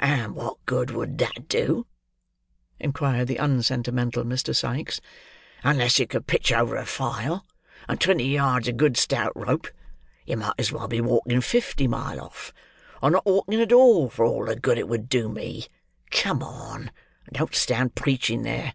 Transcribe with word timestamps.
"And 0.00 0.34
what 0.34 0.56
good 0.66 0.90
would 0.90 1.16
that 1.18 1.46
do?" 1.46 1.86
inquired 2.80 3.28
the 3.28 3.36
unsentimental 3.36 4.24
Mr. 4.24 4.52
Sikes. 4.52 5.00
"Unless 5.62 6.00
you 6.00 6.06
could 6.08 6.26
pitch 6.26 6.50
over 6.50 6.74
a 6.74 6.84
file 6.84 7.46
and 7.88 8.00
twenty 8.00 8.24
yards 8.24 8.66
of 8.66 8.76
good 8.76 8.96
stout 8.96 9.30
rope, 9.36 9.68
you 10.26 10.36
might 10.36 10.54
as 10.58 10.72
well 10.72 10.88
be 10.88 11.00
walking 11.00 11.40
fifty 11.40 11.86
mile 11.86 12.20
off, 12.20 12.52
or 13.00 13.10
not 13.12 13.24
walking 13.24 13.60
at 13.60 13.72
all, 13.72 14.10
for 14.10 14.24
all 14.24 14.46
the 14.46 14.56
good 14.58 14.78
it 14.78 14.88
would 14.88 15.08
do 15.08 15.28
me. 15.28 15.68
Come 16.10 16.42
on, 16.42 16.90
and 17.26 17.34
don't 17.36 17.54
stand 17.54 17.94
preaching 17.94 18.42
there." 18.42 18.74